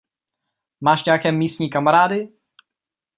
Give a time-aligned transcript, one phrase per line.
[0.81, 2.29] Máš nějaké místní kamarády?